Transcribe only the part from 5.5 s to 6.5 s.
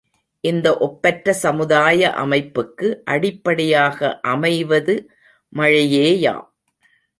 மழையேயாம்.